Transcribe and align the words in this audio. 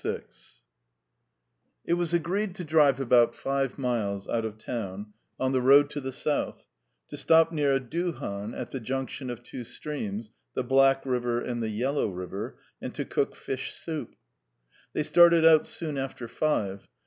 VI 0.03 0.23
It 1.85 1.93
was 1.93 2.11
agreed 2.11 2.55
to 2.55 2.63
drive 2.63 2.99
about 2.99 3.35
five 3.35 3.77
miles 3.77 4.27
out 4.27 4.45
of 4.45 4.57
town 4.57 5.13
on 5.39 5.51
the 5.51 5.61
road 5.61 5.91
to 5.91 6.01
the 6.01 6.11
south, 6.11 6.65
to 7.09 7.15
stop 7.15 7.51
near 7.51 7.75
a 7.75 7.79
duhan 7.79 8.55
at 8.55 8.71
the 8.71 8.79
junction 8.79 9.29
of 9.29 9.43
two 9.43 9.63
streams 9.63 10.31
the 10.55 10.63
Black 10.63 11.05
River 11.05 11.39
and 11.39 11.61
the 11.61 11.69
Yellow 11.69 12.07
River 12.07 12.57
and 12.81 12.95
to 12.95 13.05
cook 13.05 13.35
fish 13.35 13.75
soup. 13.75 14.15
They 14.93 15.03
started 15.03 15.45
out 15.45 15.67
soon 15.67 15.99
after 15.99 16.27
five. 16.27 16.89